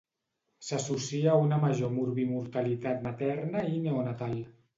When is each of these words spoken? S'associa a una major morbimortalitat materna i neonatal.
S'associa 0.69 1.29
a 1.33 1.43
una 1.47 1.59
major 1.65 1.93
morbimortalitat 1.99 3.07
materna 3.09 3.63
i 3.77 3.85
neonatal. 3.87 4.37